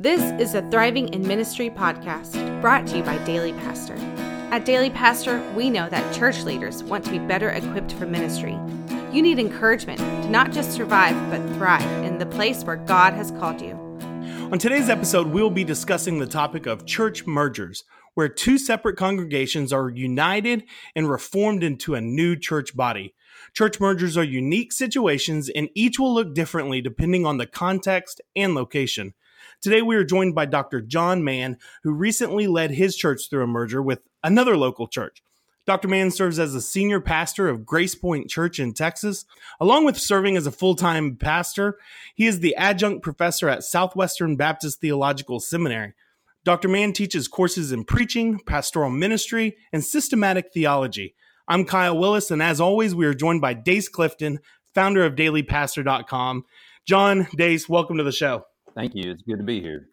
[0.00, 3.96] This is a Thriving in Ministry podcast brought to you by Daily Pastor.
[4.52, 8.56] At Daily Pastor, we know that church leaders want to be better equipped for ministry.
[9.12, 13.32] You need encouragement to not just survive, but thrive in the place where God has
[13.32, 13.72] called you.
[14.52, 17.82] On today's episode, we'll be discussing the topic of church mergers,
[18.14, 20.62] where two separate congregations are united
[20.94, 23.16] and reformed into a new church body.
[23.52, 28.54] Church mergers are unique situations, and each will look differently depending on the context and
[28.54, 29.14] location.
[29.60, 30.80] Today, we are joined by Dr.
[30.80, 35.20] John Mann, who recently led his church through a merger with another local church.
[35.66, 35.88] Dr.
[35.88, 39.24] Mann serves as a senior pastor of Grace Point Church in Texas.
[39.58, 41.76] Along with serving as a full time pastor,
[42.14, 45.92] he is the adjunct professor at Southwestern Baptist Theological Seminary.
[46.44, 46.68] Dr.
[46.68, 51.16] Mann teaches courses in preaching, pastoral ministry, and systematic theology.
[51.48, 54.38] I'm Kyle Willis, and as always, we are joined by Dace Clifton,
[54.72, 56.44] founder of dailypastor.com.
[56.86, 58.44] John, Dace, welcome to the show.
[58.78, 59.10] Thank you.
[59.10, 59.88] It's good to be here.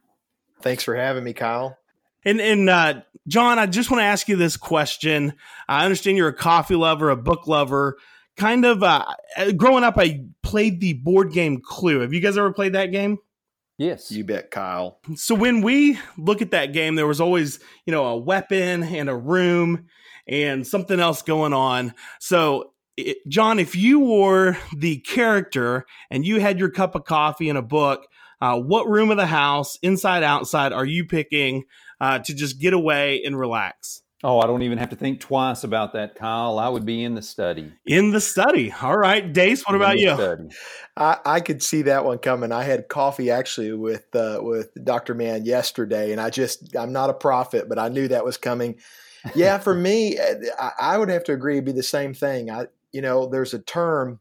[0.62, 1.76] Thanks for having me, Kyle.
[2.24, 5.34] And and uh, John, I just want to ask you this question.
[5.68, 7.98] I understand you're a coffee lover, a book lover.
[8.38, 9.04] Kind of uh,
[9.58, 12.02] growing up, I played the board game Clue.
[12.02, 13.18] Have you guys ever played that game?
[13.80, 15.00] Yes, you bet, Kyle.
[15.16, 19.10] So when we look at that game, there was always you know a weapon and
[19.10, 19.88] a room
[20.28, 21.96] and something else going on.
[22.20, 27.50] So it, John, if you were the character and you had your cup of coffee
[27.50, 28.06] and a book,
[28.42, 31.64] uh, what room of the house, inside, outside, are you picking
[32.00, 34.02] uh, to just get away and relax?
[34.24, 36.58] Oh, I don't even have to think twice about that, Kyle.
[36.58, 37.72] I would be in the study.
[37.86, 38.74] In the study.
[38.82, 39.32] All right.
[39.32, 40.50] Dace, what in about you?
[40.98, 42.52] I, I, could see that one coming.
[42.52, 45.14] I had coffee actually with uh, with Dr.
[45.14, 48.80] Mann yesterday, and I just I'm not a prophet, but I knew that was coming.
[49.36, 51.56] Yeah, for me, uh, I, I would have to agree.
[51.56, 52.50] It'd be the same thing.
[52.50, 54.20] I you know, there's a term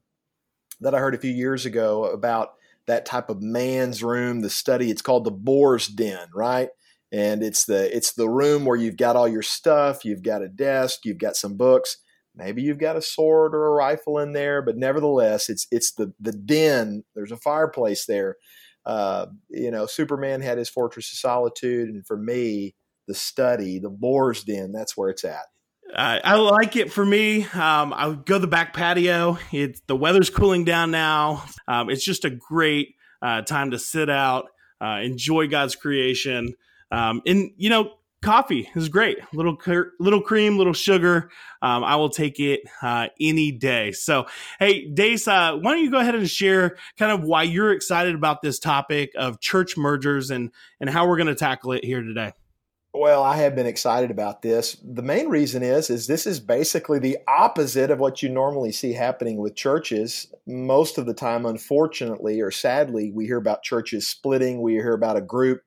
[0.81, 2.55] that I heard a few years ago about
[2.87, 4.91] that type of man's room, the study.
[4.91, 6.69] It's called the boar's den, right?
[7.13, 10.49] And it's the it's the room where you've got all your stuff, you've got a
[10.49, 11.99] desk, you've got some books,
[12.35, 16.13] maybe you've got a sword or a rifle in there, but nevertheless, it's it's the
[16.21, 17.05] the den.
[17.15, 18.37] There's a fireplace there.
[18.85, 22.75] Uh, you know, Superman had his fortress of solitude, and for me,
[23.07, 25.47] the study, the boar's den, that's where it's at.
[25.95, 27.45] Uh, I like it for me.
[27.45, 29.39] Um, I would go the back patio.
[29.53, 31.45] It's the weather's cooling down now.
[31.69, 34.47] Um, it's just a great uh, time to sit out,
[34.81, 36.55] uh, enjoy God's creation,
[36.91, 39.19] um, and you know, coffee is great.
[39.33, 39.57] Little
[40.01, 41.31] little cream, little sugar.
[41.63, 43.93] Um, I will take it uh, any day.
[43.93, 44.27] So,
[44.59, 48.17] hey, Dace, uh, why don't you go ahead and share kind of why you're excited
[48.17, 50.51] about this topic of church mergers and
[50.81, 52.33] and how we're going to tackle it here today.
[52.97, 54.77] Well, I have been excited about this.
[54.85, 58.93] The main reason is is this is basically the opposite of what you normally see
[58.93, 60.33] happening with churches.
[60.47, 64.63] Most of the time, unfortunately or sadly, we hear about churches splitting.
[64.63, 65.63] We hear about a group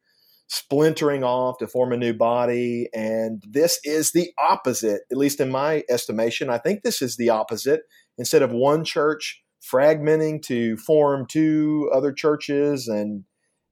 [0.48, 5.02] splintering off to form a new body, and this is the opposite.
[5.12, 7.82] At least in my estimation, I think this is the opposite.
[8.18, 13.26] Instead of one church fragmenting to form two other churches, and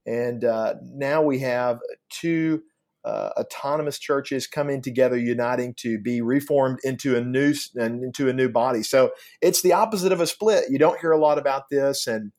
[0.06, 1.80] and uh, now we have
[2.10, 2.62] two
[3.06, 8.34] uh, autonomous churches coming together, uniting to be reformed into a new and into a
[8.34, 8.82] new body.
[8.82, 9.12] So
[9.42, 10.66] it's the opposite of a split.
[10.70, 12.32] You don't hear a lot about this, and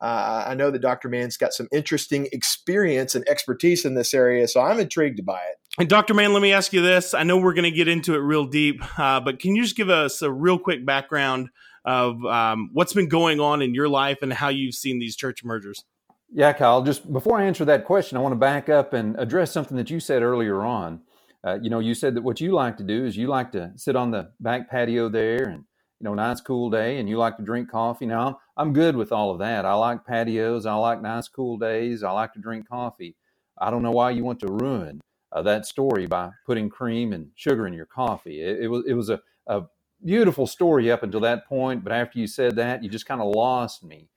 [0.00, 1.08] uh, I know that Dr.
[1.08, 5.56] Mann's got some interesting experience and expertise in this area, so I'm intrigued by it.
[5.78, 6.14] And Dr.
[6.14, 7.14] Mann, let me ask you this.
[7.14, 9.76] I know we're going to get into it real deep, uh, but can you just
[9.76, 11.50] give us a real quick background
[11.84, 15.44] of um, what's been going on in your life and how you've seen these church
[15.44, 15.84] mergers?
[16.30, 19.52] Yeah, Kyle, just before I answer that question, I want to back up and address
[19.52, 21.00] something that you said earlier on.
[21.46, 23.70] Uh, you know, you said that what you like to do is you like to
[23.76, 25.64] sit on the back patio there and,
[26.00, 28.06] you know, nice cool day and you like to drink coffee.
[28.06, 29.66] Now, I'm, good with all of that.
[29.66, 30.64] I like patios.
[30.64, 32.02] I like nice cool days.
[32.02, 33.14] I like to drink coffee.
[33.60, 35.00] I don't know why you want to ruin
[35.32, 38.40] uh, that story by putting cream and sugar in your coffee.
[38.40, 39.64] It, it was, it was a, a
[40.04, 43.34] beautiful story up until that point, but after you said that, you just kind of
[43.34, 44.08] lost me.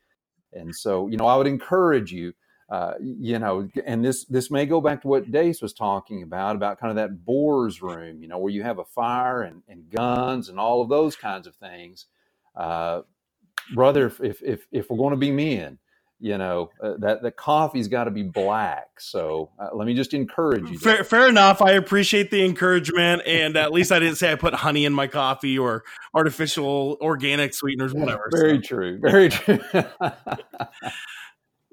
[0.53, 2.33] And so, you know, I would encourage you,
[2.69, 6.55] uh, you know, and this this may go back to what Dace was talking about
[6.55, 9.89] about kind of that boar's room, you know, where you have a fire and, and
[9.89, 12.07] guns and all of those kinds of things.
[12.55, 13.01] Uh,
[13.73, 15.79] brother, if if if we're going to be men,
[16.19, 20.13] you know uh, that the coffee's got to be black so uh, let me just
[20.13, 21.61] encourage you fair, fair, enough.
[21.61, 25.07] I appreciate the encouragement and at least i didn't say i put honey in my
[25.07, 25.83] coffee or
[26.13, 28.67] artificial organic sweeteners whatever very so.
[28.67, 29.59] true very true.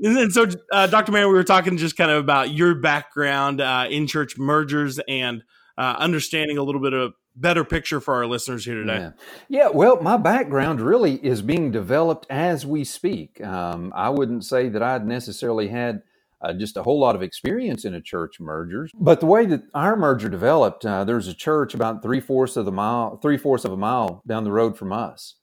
[0.00, 3.87] And so uh, dr Mann, we were talking just kind of about your background uh,
[3.88, 5.43] in church mergers and
[5.79, 8.98] uh, understanding a little bit of better picture for our listeners here today.
[8.98, 9.10] Yeah.
[9.48, 13.40] yeah, well, my background really is being developed as we speak.
[13.42, 16.02] Um, I wouldn't say that I'd necessarily had
[16.40, 19.62] uh, just a whole lot of experience in a church mergers, But the way that
[19.72, 23.64] our merger developed, uh, there's a church about three fourths of the mile, three fourths
[23.64, 25.36] of a mile down the road from us.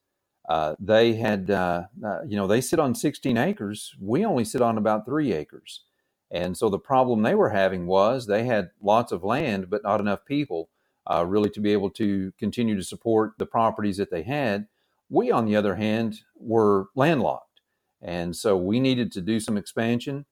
[0.48, 3.96] Uh, they had, uh, uh, you know, they sit on 16 acres.
[4.00, 5.84] We only sit on about three acres.
[6.30, 10.00] And so the problem they were having was they had lots of land, but not
[10.00, 10.70] enough people
[11.10, 14.68] uh, really to be able to continue to support the properties that they had.
[15.10, 17.62] We, on the other hand, were landlocked.
[18.02, 20.26] And so we needed to do some expansion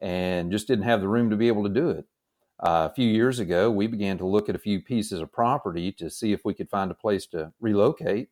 [0.00, 2.06] and just didn't have the room to be able to do it.
[2.58, 5.92] Uh, a few years ago, we began to look at a few pieces of property
[5.92, 8.28] to see if we could find a place to relocate.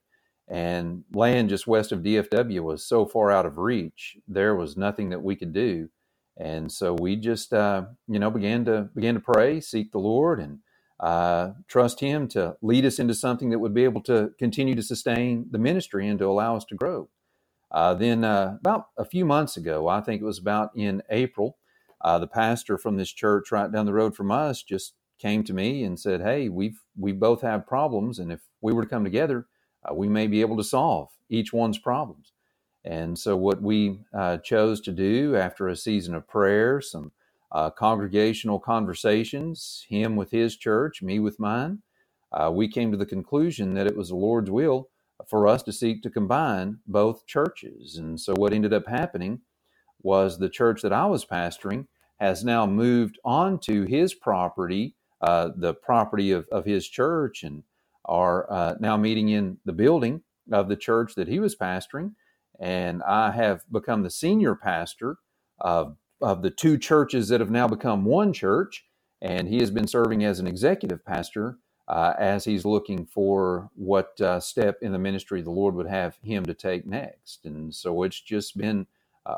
[0.48, 5.08] And land just west of DFW was so far out of reach, there was nothing
[5.10, 5.88] that we could do.
[6.36, 10.40] And so we just, uh, you know, began to began to pray, seek the Lord,
[10.40, 10.58] and
[11.00, 14.82] uh, trust Him to lead us into something that would be able to continue to
[14.82, 17.08] sustain the ministry and to allow us to grow.
[17.70, 21.58] Uh, then, uh, about a few months ago, I think it was about in April,
[22.00, 25.52] uh, the pastor from this church right down the road from us just came to
[25.54, 29.04] me and said, "Hey, we've we both have problems, and if we were to come
[29.04, 29.46] together,
[29.84, 32.32] uh, we may be able to solve each one's problems."
[32.84, 37.12] And so, what we uh, chose to do after a season of prayer, some
[37.54, 41.78] uh, congregational conversations, him with his church, me with mine,
[42.50, 44.88] we came to the conclusion that it was the Lord's will
[45.28, 47.96] for us to seek to combine both churches.
[47.96, 49.40] And so what ended up happening
[50.02, 51.86] was the church that I was pastoring
[52.18, 57.62] has now moved onto his property, uh, the property of, of his church, and
[58.04, 60.22] are uh, now meeting in the building
[60.52, 62.12] of the church that he was pastoring.
[62.60, 65.16] And I have become the senior pastor
[65.60, 68.86] of, of the two churches that have now become one church.
[69.22, 74.20] And he has been serving as an executive pastor uh, as he's looking for what
[74.20, 77.44] uh, step in the ministry the Lord would have him to take next.
[77.46, 78.86] And so it's just been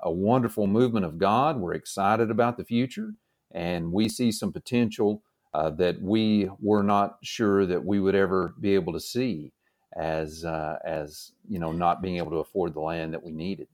[0.04, 1.58] a wonderful movement of God.
[1.60, 3.14] We're excited about the future,
[3.52, 5.22] and we see some potential
[5.54, 9.52] uh, that we were not sure that we would ever be able to see
[9.96, 13.68] as uh, as you know not being able to afford the land that we needed.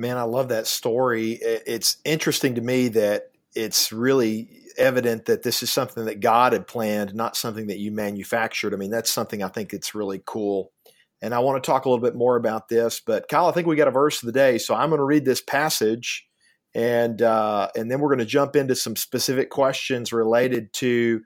[0.00, 1.32] Man, I love that story.
[1.32, 6.66] It's interesting to me that it's really evident that this is something that God had
[6.66, 8.72] planned, not something that you manufactured.
[8.72, 10.72] I mean, that's something I think it's really cool.
[11.20, 13.66] And I want to talk a little bit more about this, but Kyle, I think
[13.66, 16.26] we got a verse of the day, so I'm going to read this passage,
[16.74, 21.20] and uh, and then we're going to jump into some specific questions related to,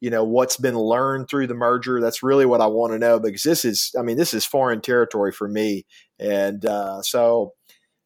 [0.00, 2.00] you know, what's been learned through the merger.
[2.00, 4.80] That's really what I want to know because this is, I mean, this is foreign
[4.80, 5.86] territory for me,
[6.18, 7.52] and uh, so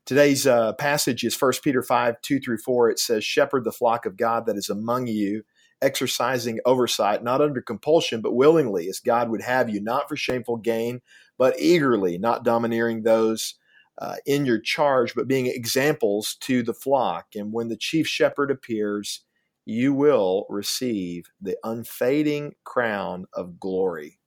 [0.06, 2.91] Today's uh, passage is 1 Peter 5 2 through 4.
[2.91, 5.44] It says, Shepherd the flock of God that is among you,
[5.81, 10.56] exercising oversight, not under compulsion, but willingly, as God would have you, not for shameful
[10.56, 11.00] gain,
[11.38, 13.55] but eagerly, not domineering those
[13.99, 17.26] uh, in your charge, but being examples to the flock.
[17.37, 19.25] And when the chief shepherd appears,
[19.67, 24.19] you will receive the unfading crown of glory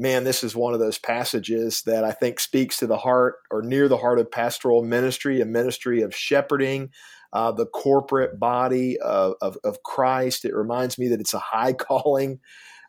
[0.00, 3.60] man, this is one of those passages that I think speaks to the heart or
[3.60, 6.88] near the heart of pastoral ministry, a ministry of shepherding,
[7.34, 10.46] uh, the corporate body of, of, of, Christ.
[10.46, 12.40] It reminds me that it's a high calling.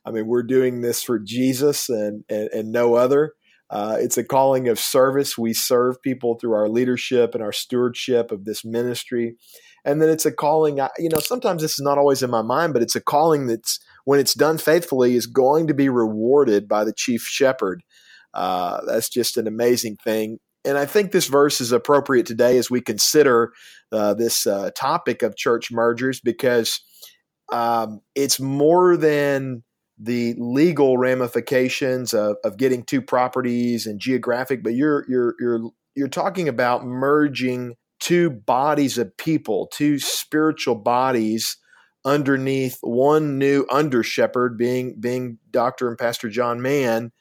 [0.06, 3.34] I mean, we're doing this for Jesus and, and, and no other.
[3.70, 5.38] Uh, it's a calling of service.
[5.38, 9.36] We serve people through our leadership and our stewardship of this ministry.
[9.84, 12.72] And then it's a calling, you know, sometimes this is not always in my mind,
[12.72, 16.84] but it's a calling that's when it's done faithfully, is going to be rewarded by
[16.84, 17.84] the chief shepherd.
[18.34, 20.40] Uh, that's just an amazing thing.
[20.64, 23.52] And I think this verse is appropriate today as we consider
[23.92, 26.80] uh, this uh, topic of church mergers because
[27.52, 29.64] um, it's more than
[29.98, 36.08] the legal ramifications of, of getting two properties and geographic, but you're you're you're you're
[36.08, 41.58] talking about merging two bodies of people, two spiritual bodies
[42.04, 45.88] underneath one new under shepherd being being Dr.
[45.88, 47.12] and Pastor John Mann.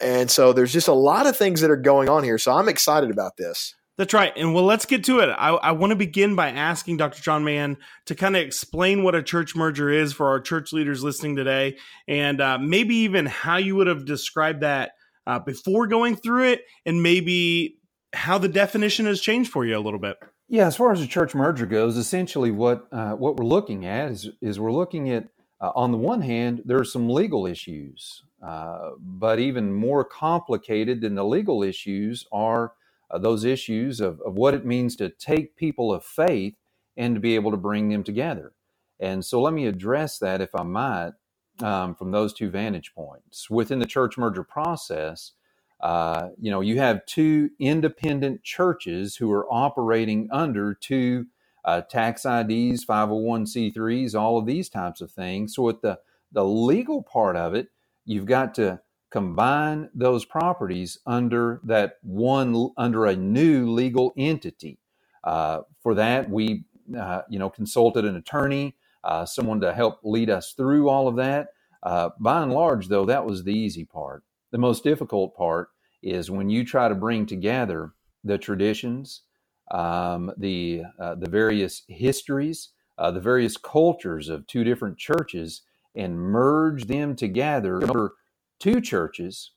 [0.00, 2.38] And so there's just a lot of things that are going on here.
[2.38, 3.74] So I'm excited about this.
[3.96, 4.32] That's right.
[4.36, 5.28] And well, let's get to it.
[5.28, 7.20] I, I want to begin by asking Dr.
[7.20, 11.02] John Mann to kind of explain what a church merger is for our church leaders
[11.02, 14.92] listening today, and uh, maybe even how you would have described that
[15.26, 17.78] uh, before going through it, and maybe
[18.12, 20.16] how the definition has changed for you a little bit.
[20.48, 24.10] Yeah, as far as the church merger goes, essentially what uh, what we're looking at
[24.12, 25.28] is is we're looking at
[25.60, 31.02] uh, on the one hand there are some legal issues, uh, but even more complicated
[31.02, 32.72] than the legal issues are
[33.10, 36.54] uh, those issues of, of what it means to take people of faith
[36.96, 38.52] and to be able to bring them together.
[39.00, 41.12] And so let me address that, if I might,
[41.60, 43.50] um, from those two vantage points.
[43.50, 45.32] Within the church merger process,
[45.80, 51.26] uh, you know, you have two independent churches who are operating under two
[51.64, 55.54] uh, tax IDs, 501c3s, all of these types of things.
[55.54, 56.00] So, at the,
[56.32, 57.68] the legal part of it,
[58.06, 58.80] you've got to
[59.10, 64.78] combine those properties under that one under a new legal entity.
[65.24, 66.64] Uh, for that, we
[66.98, 71.16] uh, you know consulted an attorney, uh, someone to help lead us through all of
[71.16, 71.48] that.
[71.84, 74.24] Uh, by and large, though, that was the easy part.
[74.50, 75.70] The most difficult part
[76.02, 77.92] is when you try to bring together
[78.24, 79.22] the traditions,
[79.70, 85.62] um, the uh, the various histories, uh, the various cultures of two different churches,
[85.94, 88.12] and merge them together under
[88.58, 89.52] two churches,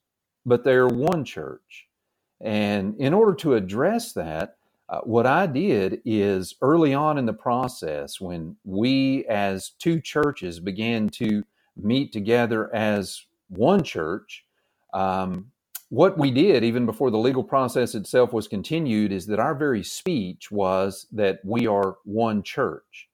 [0.45, 1.87] but they're one church.
[2.41, 4.55] And in order to address that,
[4.89, 10.59] uh, what I did is early on in the process, when we as two churches
[10.59, 11.43] began to
[11.77, 14.45] meet together as one church,
[14.93, 15.51] um,
[15.89, 19.83] what we did, even before the legal process itself was continued, is that our very
[19.83, 23.09] speech was that we are one church.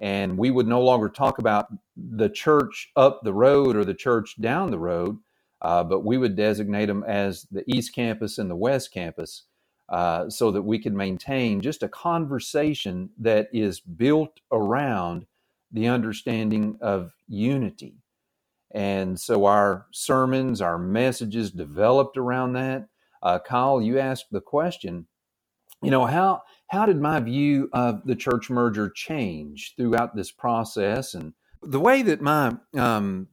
[0.00, 4.34] And we would no longer talk about the church up the road or the church
[4.40, 5.18] down the road,
[5.62, 9.44] uh, but we would designate them as the East Campus and the West Campus
[9.88, 15.26] uh, so that we could maintain just a conversation that is built around
[15.70, 17.94] the understanding of unity.
[18.74, 22.88] And so our sermons, our messages developed around that.
[23.22, 25.06] Uh, Kyle, you asked the question,
[25.82, 31.14] you know, how how did my view of the church merger change throughout this process?
[31.14, 31.32] And
[31.62, 33.28] the way that my um,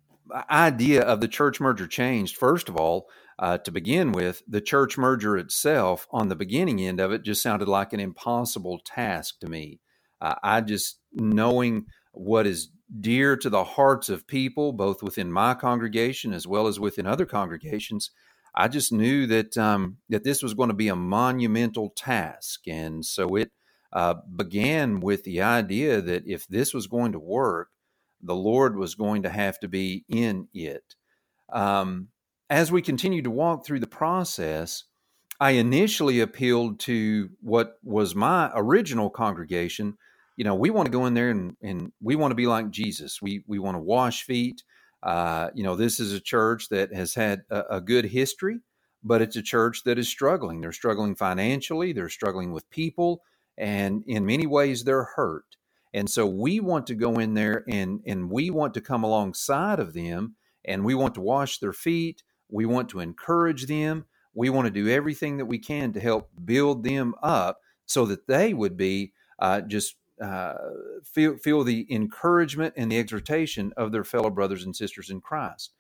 [0.49, 3.07] idea of the church merger changed, first of all,
[3.39, 7.41] uh, to begin with, the church merger itself, on the beginning end of it, just
[7.41, 9.79] sounded like an impossible task to me.
[10.21, 15.53] Uh, I just knowing what is dear to the hearts of people, both within my
[15.53, 18.11] congregation as well as within other congregations.
[18.55, 23.03] I just knew that um, that this was going to be a monumental task, and
[23.03, 23.51] so it
[23.91, 27.69] uh, began with the idea that if this was going to work,
[28.21, 30.95] the Lord was going to have to be in it.
[31.51, 32.09] Um,
[32.49, 34.83] as we continued to walk through the process,
[35.39, 39.97] I initially appealed to what was my original congregation,
[40.35, 42.71] you know, we want to go in there and, and we want to be like
[42.71, 43.21] Jesus.
[43.21, 44.63] We we want to wash feet.
[45.01, 48.61] Uh, you know, this is a church that has had a, a, good history,
[49.03, 50.61] but it's a church that is struggling.
[50.61, 51.91] They're struggling financially.
[51.91, 53.21] They're struggling with people,
[53.57, 55.57] and in many ways, they're hurt.
[55.93, 59.79] And so we want to go in there and and we want to come alongside
[59.79, 60.35] of them,
[60.65, 62.23] and we want to wash their feet.
[62.49, 64.05] We want to encourage them.
[64.33, 68.25] We want to do everything that we can to help build them up so that
[68.25, 70.53] they would be uh, just uh,
[71.03, 75.73] feel feel the encouragement and the exhortation of their fellow brothers and sisters in Christ.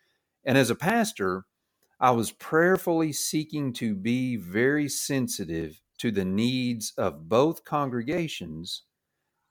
[0.45, 1.45] And as a pastor,
[1.99, 8.83] I was prayerfully seeking to be very sensitive to the needs of both congregations,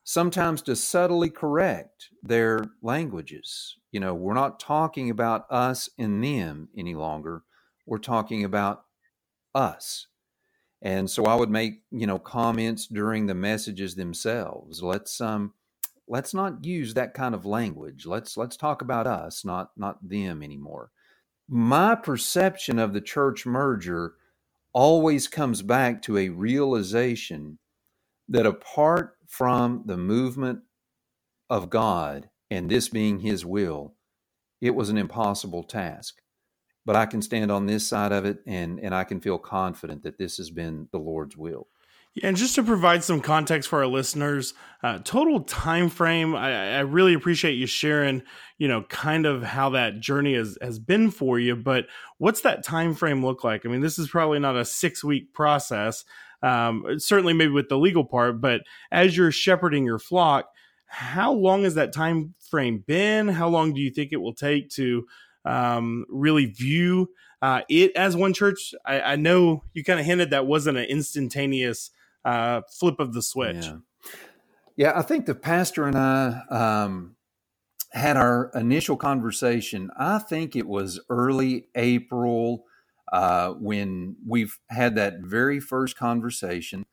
[0.05, 3.77] sometimes to subtly correct their languages.
[3.91, 7.45] You know, we're not talking about us and them any longer.
[7.87, 8.85] We're talking about
[9.55, 10.09] us
[10.83, 14.83] and so I would make you know comments during the messages themselves.
[14.83, 15.55] Let's um
[16.09, 18.07] let's not use that kind of language.
[18.07, 20.91] Let's let's talk about us, not not them anymore.
[21.49, 24.15] My perception of the church merger
[24.75, 27.59] always comes back to a realization
[28.29, 30.61] that apart from the movement
[31.51, 33.95] of God and this being his will,
[34.61, 36.17] it was an impossible task
[36.85, 40.03] but I can stand on this side of it and and I can feel confident
[40.03, 41.69] that this has been the Lord's will.
[42.15, 46.35] Yeah, and just to provide some context for our listeners, uh, total time frame.
[46.35, 48.23] I, I, really appreciate you sharing,
[48.59, 51.57] you know, kind of how that journey has has been for you.
[51.57, 51.87] But
[52.19, 53.65] what's that time frame look like?
[53.65, 56.05] I mean, this is probably not a six week process.
[56.43, 58.61] Um, certainly, maybe with the legal part, but
[58.91, 60.51] as you're shepherding your flock,
[60.87, 63.29] how long has that time frame been?
[63.29, 65.07] How long do you think it will take to
[65.45, 68.75] um, really view uh, it as one church.
[68.87, 71.91] I, I know you kind of hinted that wasn't an instantaneous
[72.25, 73.67] uh, flip of the switch.
[73.67, 73.77] Yeah.
[74.77, 77.17] yeah, I think the pastor and I um,
[77.93, 79.91] had our initial conversation.
[79.99, 82.65] I think it was early April
[83.13, 86.87] uh, when we've had that very first conversation.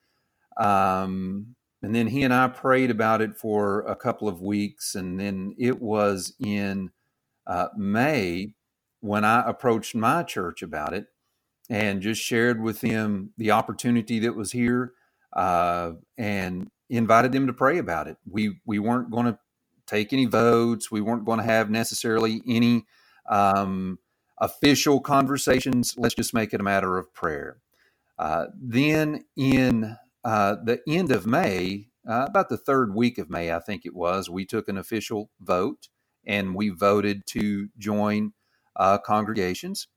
[0.57, 4.95] Um, and then he and I prayed about it for a couple of weeks.
[4.95, 6.91] And then it was in
[7.49, 8.53] uh, May
[9.01, 11.07] when I approached my church about it
[11.69, 14.93] and just shared with them the opportunity that was here
[15.33, 18.17] uh, and invited them to pray about it.
[18.29, 19.39] We we weren't going to
[19.87, 20.91] take any votes.
[20.91, 22.85] We weren't going to have necessarily any
[23.29, 23.99] um,
[24.39, 25.95] official conversations.
[25.97, 27.57] Let's just make it a matter of prayer.
[28.17, 33.51] Uh, then in uh, the end of May, uh, about the third week of May,
[33.51, 35.87] I think it was, we took an official vote
[36.25, 38.33] and we voted to join
[38.75, 39.87] uh, congregations.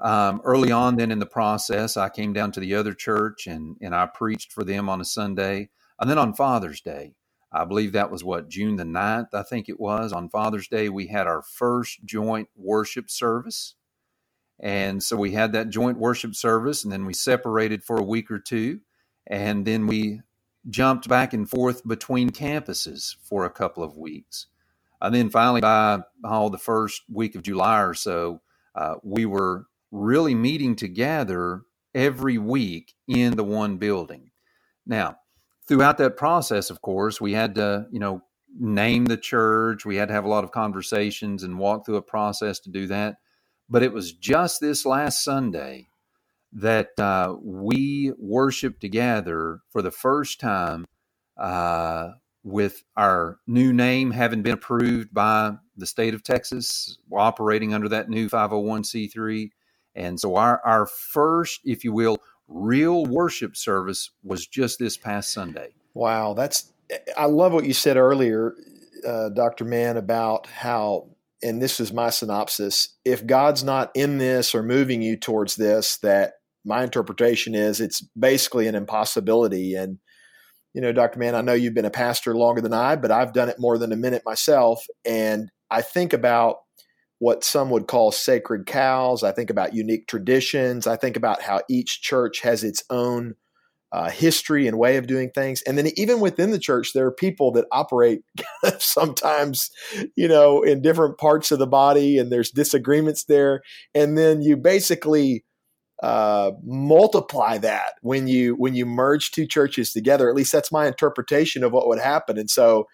[0.00, 3.76] Um, early on, then in the process, I came down to the other church and,
[3.80, 5.70] and I preached for them on a Sunday.
[5.98, 7.14] And then on Father's Day,
[7.50, 10.12] I believe that was what, June the 9th, I think it was.
[10.12, 13.74] On Father's Day, we had our first joint worship service.
[14.60, 18.30] And so we had that joint worship service, and then we separated for a week
[18.30, 18.80] or two.
[19.26, 20.20] And then we
[20.68, 24.46] jumped back and forth between campuses for a couple of weeks.
[25.00, 28.40] And then finally, by oh, the first week of July or so,
[28.74, 31.62] uh, we were really meeting together
[31.94, 34.30] every week in the one building.
[34.86, 35.16] Now,
[35.66, 38.22] throughout that process, of course, we had to, you know,
[38.58, 39.84] name the church.
[39.84, 42.86] We had to have a lot of conversations and walk through a process to do
[42.86, 43.16] that.
[43.68, 45.88] But it was just this last Sunday
[46.52, 50.86] that uh, we worshiped together for the first time
[51.36, 52.12] uh,
[52.44, 58.08] with our new name having been approved by the state of Texas, operating under that
[58.08, 59.50] new 501c3.
[59.94, 65.32] And so our, our first, if you will, real worship service was just this past
[65.32, 65.74] Sunday.
[65.94, 66.72] Wow, that's
[67.16, 68.54] I love what you said earlier,
[69.06, 69.64] uh, Dr.
[69.64, 71.08] Mann, about how,
[71.42, 72.96] and this is my synopsis.
[73.04, 78.00] If God's not in this or moving you towards this, that my interpretation is it's
[78.18, 79.74] basically an impossibility.
[79.74, 79.98] And
[80.78, 81.18] you know, Dr.
[81.18, 83.78] Mann, I know you've been a pastor longer than I, but I've done it more
[83.78, 86.58] than a minute myself, and I think about
[87.18, 89.24] what some would call sacred cows.
[89.24, 90.86] I think about unique traditions.
[90.86, 93.34] I think about how each church has its own
[93.90, 95.62] uh, history and way of doing things.
[95.62, 98.20] And then even within the church, there are people that operate
[98.78, 99.72] sometimes,
[100.14, 103.62] you know, in different parts of the body, and there's disagreements there.
[103.96, 105.42] And then you basically
[106.02, 110.28] uh, multiply that when you when you merge two churches together.
[110.28, 112.38] At least that's my interpretation of what would happen.
[112.38, 112.86] And so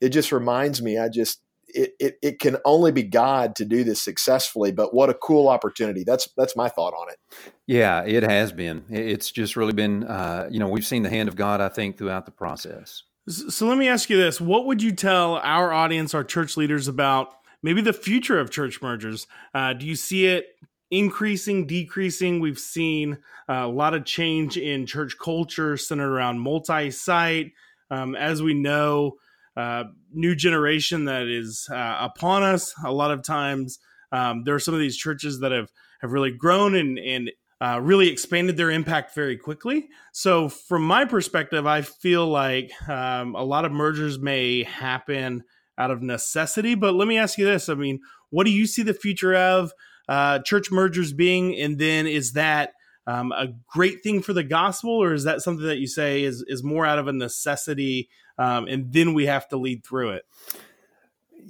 [0.00, 0.98] it just reminds me.
[0.98, 5.10] I just it, it, it can only be God to do this successfully, but what
[5.10, 6.02] a cool opportunity.
[6.04, 7.18] That's, that's my thought on it.
[7.66, 8.84] Yeah, it has been.
[8.88, 11.98] It's just really been, uh, you know, we've seen the hand of God, I think,
[11.98, 13.02] throughout the process.
[13.28, 14.40] So let me ask you this.
[14.40, 18.80] What would you tell our audience, our church leaders about maybe the future of church
[18.80, 19.26] mergers?
[19.52, 20.46] Uh, do you see it
[20.90, 22.40] increasing, decreasing?
[22.40, 27.52] We've seen uh, a lot of change in church culture centered around multi site.
[27.90, 29.16] Um, as we know,
[29.56, 32.74] uh, new generation that is uh, upon us.
[32.84, 33.78] A lot of times,
[34.12, 35.70] um, there are some of these churches that have
[36.00, 39.88] have really grown and and uh, really expanded their impact very quickly.
[40.12, 45.42] So, from my perspective, I feel like um, a lot of mergers may happen
[45.76, 46.74] out of necessity.
[46.76, 49.72] But let me ask you this: I mean, what do you see the future of
[50.08, 51.58] uh, church mergers being?
[51.58, 52.72] And then, is that
[53.06, 56.44] um, a great thing for the gospel, or is that something that you say is
[56.46, 60.24] is more out of a necessity, um, and then we have to lead through it?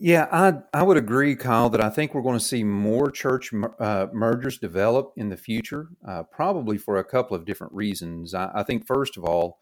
[0.00, 3.52] Yeah, I I would agree, Kyle, that I think we're going to see more church
[3.80, 8.34] uh, mergers develop in the future, uh, probably for a couple of different reasons.
[8.34, 9.58] I, I think first of all,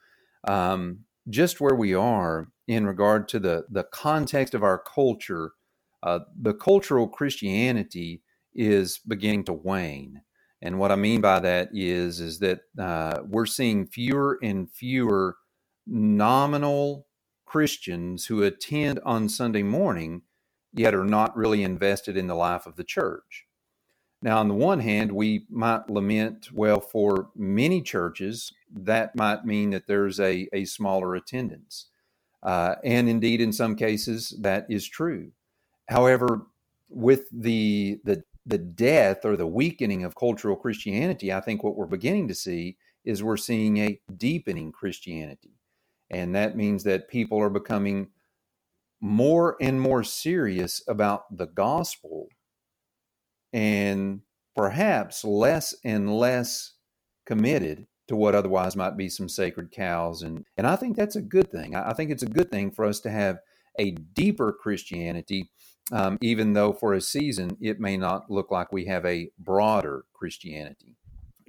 [0.47, 5.53] um, just where we are in regard to the the context of our culture,
[6.03, 8.21] uh, the cultural Christianity
[8.57, 10.23] is beginning to wane.
[10.63, 15.37] And what I mean by that is is that uh, we're seeing fewer and fewer
[15.87, 17.07] nominal
[17.45, 20.23] Christians who attend on Sunday morning,
[20.73, 23.47] yet are not really invested in the life of the church.
[24.23, 29.71] Now, on the one hand, we might lament, well, for many churches, that might mean
[29.71, 31.87] that there's a, a smaller attendance.
[32.43, 35.33] Uh, and indeed, in some cases, that is true.
[35.89, 36.47] However,
[36.89, 41.87] with the, the the death or the weakening of cultural Christianity, I think what we're
[41.87, 45.59] beginning to see is we're seeing a deepening Christianity.
[46.11, 48.09] And that means that people are becoming
[49.01, 52.29] more and more serious about the gospel
[53.53, 54.21] and
[54.55, 56.75] perhaps less and less
[57.27, 60.23] committed to what otherwise might be some sacred cows.
[60.23, 61.75] And, and I think that's a good thing.
[61.75, 63.39] I think it's a good thing for us to have
[63.79, 65.51] a deeper Christianity
[65.93, 70.05] um, even though for a season it may not look like we have a broader
[70.13, 70.97] Christianity.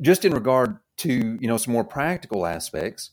[0.01, 3.11] Just in regard to you know some more practical aspects,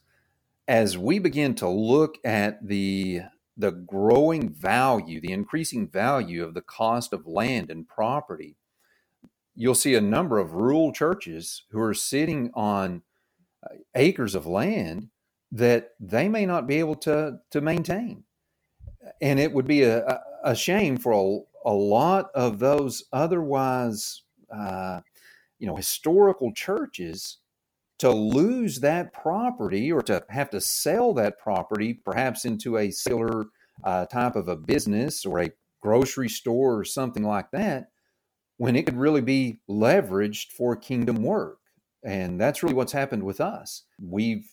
[0.68, 3.22] as we begin to look at the
[3.56, 8.56] the growing value, the increasing value of the cost of land and property,
[9.54, 13.02] you'll see a number of rural churches who are sitting on
[13.62, 15.08] uh, acres of land
[15.52, 18.24] that they may not be able to to maintain
[19.24, 24.22] and it would be a, a shame for a, a lot of those otherwise,
[24.54, 25.00] uh,
[25.58, 27.38] you know, historical churches
[28.00, 33.46] to lose that property or to have to sell that property, perhaps into a similar
[33.82, 37.86] uh, type of a business or a grocery store or something like that,
[38.58, 41.60] when it could really be leveraged for kingdom work.
[42.04, 43.84] And that's really what's happened with us.
[43.98, 44.46] We've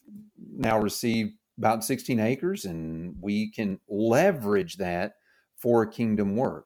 [0.56, 5.14] now received about 16 acres and we can leverage that
[5.58, 6.66] for kingdom work.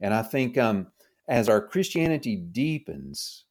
[0.00, 0.88] And I think um,
[1.28, 3.44] as our Christianity deepens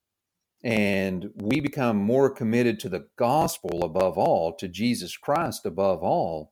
[0.64, 6.52] and we become more committed to the gospel above all, to Jesus Christ above all,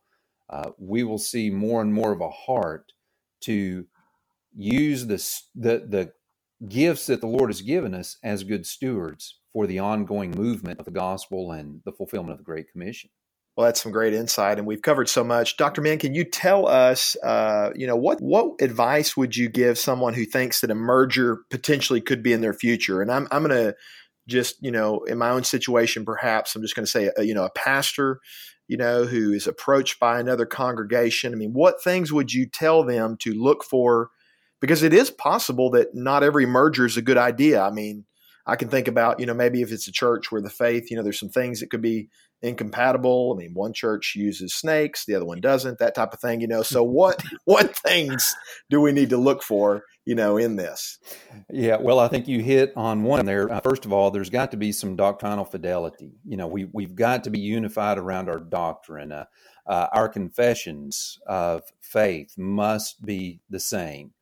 [0.49, 2.93] uh, we will see more and more of a heart
[3.41, 3.85] to
[4.55, 5.15] use the,
[5.55, 6.13] the, the
[6.67, 10.85] gifts that the Lord has given us as good stewards for the ongoing movement of
[10.85, 13.09] the gospel and the fulfillment of the Great Commission.
[13.60, 15.58] Well, that's some great insight, and we've covered so much.
[15.58, 15.82] Dr.
[15.82, 20.13] Mann, can you tell us, uh, you know, what what advice would you give someone
[20.13, 23.02] who thinks that a merger potentially could be in their future?
[23.02, 23.76] And I'm I'm going to
[24.30, 27.34] just, you know, in my own situation, perhaps I'm just going to say, uh, you
[27.34, 28.22] know, a pastor,
[28.69, 31.34] you know, who is approached by another congregation.
[31.34, 34.10] I mean, what things would you tell them to look for?
[34.62, 37.62] Because it is possible that not every merger is a good idea.
[37.62, 38.06] I mean,
[38.45, 40.97] I can think about, you know, maybe if it's a church where the faith, you
[40.97, 42.10] know, there's some things that could be
[42.41, 43.36] incompatible.
[43.36, 46.47] I mean, one church uses snakes, the other one doesn't, that type of thing, you
[46.47, 46.63] know.
[46.63, 48.36] So what what things
[48.69, 50.99] do we need to look for, you know, in this?
[51.49, 53.52] Yeah, well, I think you hit on one there.
[53.52, 56.13] Uh, first of all, there's got to be some doctrinal fidelity.
[56.25, 59.12] You know, we we've got to be unified around our doctrine.
[59.12, 59.25] Uh,
[59.67, 64.13] uh, our confessions of faith must be the same.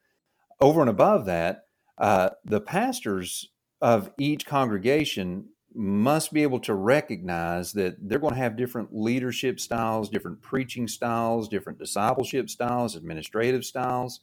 [0.60, 1.62] Over and above that,
[1.98, 3.50] uh, the pastors
[3.82, 9.60] of each congregation must be able to recognize that they're going to have different leadership
[9.60, 14.22] styles, different preaching styles, different discipleship styles, administrative styles.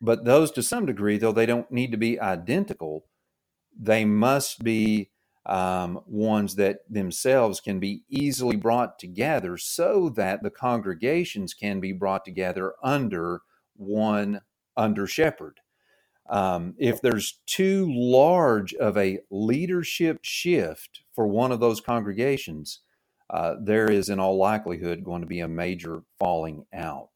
[0.00, 3.04] But those, to some degree, though they don't need to be identical,
[3.78, 5.10] they must be
[5.46, 11.92] um, ones that themselves can be easily brought together so that the congregations can be
[11.92, 13.42] brought together under
[13.76, 14.40] one
[14.76, 15.60] under shepherd.
[16.30, 22.80] Um, if there's too large of a leadership shift for one of those congregations,
[23.28, 27.10] uh, there is in all likelihood going to be a major falling out.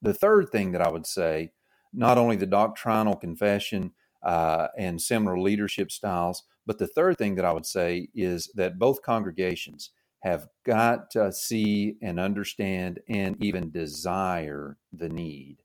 [0.00, 1.52] The third thing that I would say,
[1.92, 7.44] not only the doctrinal confession uh, and similar leadership styles, but the third thing that
[7.44, 13.70] I would say is that both congregations have got to see and understand and even
[13.70, 15.58] desire the need.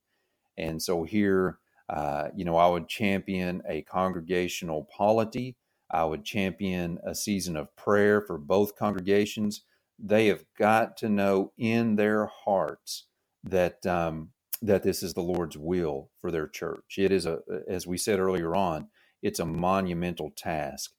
[0.57, 1.59] And so here,
[1.89, 5.55] uh, you know, I would champion a congregational polity.
[5.91, 9.63] I would champion a season of prayer for both congregations.
[9.97, 13.05] They have got to know in their hearts
[13.43, 14.29] that um,
[14.61, 16.95] that this is the Lord's will for their church.
[16.97, 18.87] It is a, as we said earlier on,
[19.21, 20.91] it's a monumental task.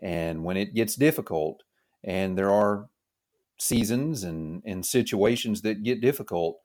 [0.00, 1.62] And when it gets difficult,
[2.04, 2.88] and there are
[3.58, 6.58] seasons and, and situations that get difficult,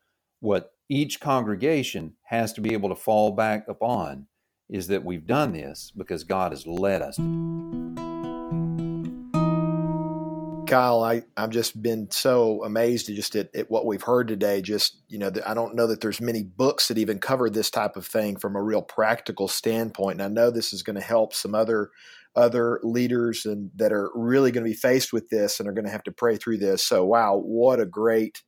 [0.43, 4.27] what each congregation has to be able to fall back upon
[4.69, 7.17] is that we've done this because God has led us.
[10.67, 14.61] Kyle, I, I've just been so amazed just at, at what we've heard today.
[14.61, 17.95] Just, you know, I don't know that there's many books that even cover this type
[17.95, 20.19] of thing from a real practical standpoint.
[20.19, 21.91] And I know this is going to help some other
[22.35, 25.85] other leaders and that are really going to be faced with this and are going
[25.85, 26.83] to have to pray through this.
[26.83, 28.41] So, wow, what a great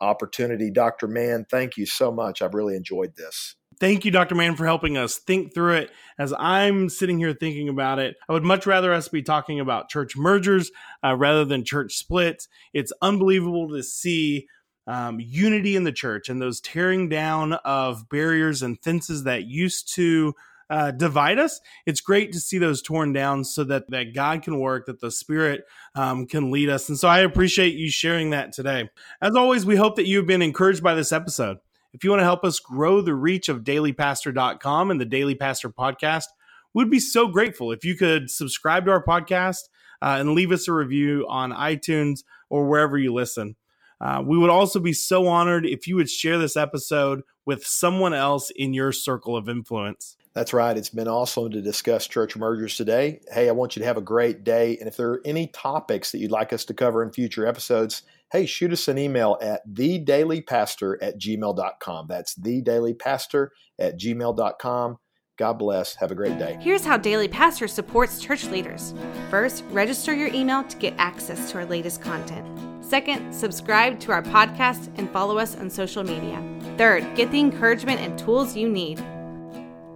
[0.00, 0.70] opportunity.
[0.70, 1.06] Dr.
[1.08, 2.42] Mann, thank you so much.
[2.42, 3.56] I've really enjoyed this.
[3.78, 4.34] Thank you, Dr.
[4.34, 5.90] Mann, for helping us think through it.
[6.18, 9.88] As I'm sitting here thinking about it, I would much rather us be talking about
[9.88, 10.70] church mergers
[11.02, 12.46] uh, rather than church splits.
[12.74, 14.48] It's unbelievable to see
[14.86, 19.94] um, unity in the church and those tearing down of barriers and fences that used
[19.94, 20.34] to
[20.70, 21.60] uh, divide us.
[21.84, 25.10] It's great to see those torn down so that that God can work, that the
[25.10, 26.88] Spirit um, can lead us.
[26.88, 28.88] And so I appreciate you sharing that today.
[29.20, 31.58] As always, we hope that you've been encouraged by this episode.
[31.92, 35.70] If you want to help us grow the reach of dailypastor.com and the Daily Pastor
[35.70, 36.26] podcast,
[36.72, 39.68] we'd be so grateful if you could subscribe to our podcast
[40.00, 43.56] uh, and leave us a review on iTunes or wherever you listen.
[44.00, 48.14] Uh, we would also be so honored if you would share this episode with someone
[48.14, 50.16] else in your circle of influence.
[50.34, 50.76] That's right.
[50.76, 53.20] It's been awesome to discuss church mergers today.
[53.32, 54.76] Hey, I want you to have a great day.
[54.78, 58.02] And if there are any topics that you'd like us to cover in future episodes,
[58.30, 62.06] hey, shoot us an email at thedailypastor at gmail.com.
[62.08, 64.98] That's thedailypastor at gmail.com.
[65.36, 65.94] God bless.
[65.96, 66.58] Have a great day.
[66.60, 68.94] Here's how Daily Pastor supports church leaders.
[69.30, 72.46] First, register your email to get access to our latest content.
[72.84, 76.44] Second, subscribe to our podcast and follow us on social media.
[76.76, 79.02] Third, get the encouragement and tools you need.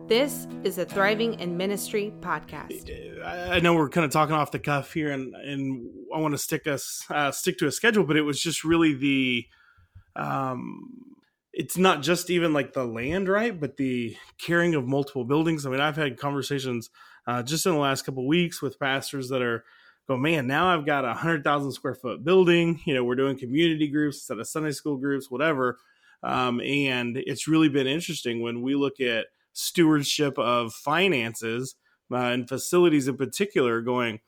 [0.07, 2.91] This is a Thriving in Ministry podcast.
[3.25, 6.39] I know we're kind of talking off the cuff here, and and I want to
[6.39, 9.47] stick us uh, stick to a schedule, but it was just really the
[10.15, 11.15] um,
[11.55, 15.65] it's not just even like the land right but the carrying of multiple buildings.
[15.65, 16.91] I mean i've had conversations
[17.27, 19.65] uh, just in the last couple weeks with pastors that are
[20.07, 23.39] go man now i've got a hundred thousand square foot building you know we're doing
[23.39, 25.79] community groups instead of sunday school groups whatever.
[26.23, 31.75] Um, and it's really been interesting when we look at stewardship of finances
[32.13, 34.21] uh, and facilities in particular going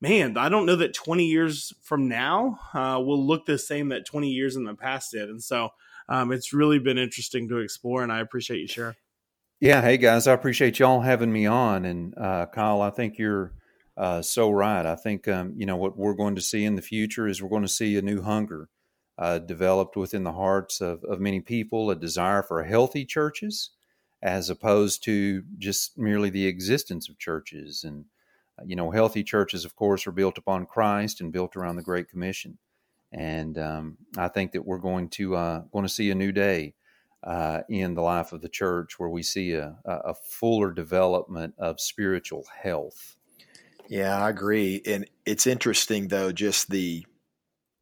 [0.00, 4.04] man i don't know that 20 years from now uh, will look the same that
[4.04, 5.70] 20 years in the past did and so
[6.08, 8.96] um, it's really been interesting to explore, and I appreciate you sharing.
[9.60, 11.84] Yeah, hey guys, I appreciate y'all having me on.
[11.84, 13.52] And uh, Kyle, I think you're
[13.96, 14.84] uh, so right.
[14.84, 17.48] I think um, you know what we're going to see in the future is we're
[17.48, 18.68] going to see a new hunger
[19.18, 23.70] uh, developed within the hearts of, of many people, a desire for healthy churches,
[24.22, 27.84] as opposed to just merely the existence of churches.
[27.84, 28.04] And
[28.58, 31.82] uh, you know, healthy churches, of course, are built upon Christ and built around the
[31.82, 32.58] Great Commission
[33.12, 36.74] and um, I think that we're going to uh, going to see a new day
[37.22, 41.80] uh, in the life of the church where we see a, a fuller development of
[41.80, 43.16] spiritual health.
[43.88, 47.06] Yeah, I agree, and it's interesting though, just the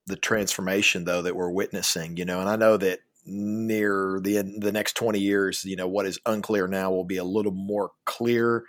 [0.07, 2.17] the transformation though that we're witnessing.
[2.17, 3.01] You know, and I know that
[3.31, 7.25] near the the next twenty years, you know, what is unclear now will be a
[7.25, 8.65] little more clear,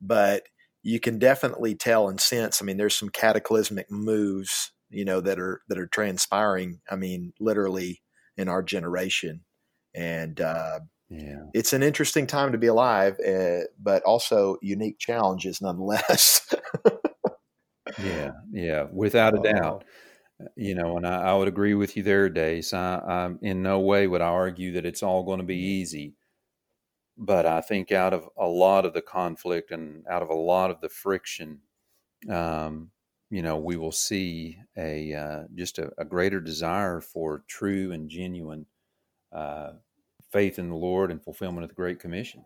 [0.00, 0.44] but
[0.82, 2.62] you can definitely tell and sense.
[2.62, 7.32] I mean, there's some cataclysmic moves you know that are that are transpiring i mean
[7.40, 8.00] literally
[8.36, 9.40] in our generation.
[9.94, 11.44] And uh, yeah.
[11.54, 16.54] it's an interesting time to be alive uh, but also unique challenges nonetheless.
[18.02, 19.84] Yeah yeah without a doubt
[20.54, 23.80] you know and I, I, would agree with you there dace I, I in no
[23.80, 26.14] way would i argue that it's all going to be easy
[27.16, 30.70] but i think out of a lot of the conflict and out of a lot
[30.70, 31.60] of the friction
[32.30, 32.90] um,
[33.30, 38.08] you know, we will see a uh, just a, a, greater desire for true and
[38.08, 38.66] genuine
[39.32, 39.72] uh,
[40.30, 42.44] faith in the Lord and fulfillment of the Great Commission.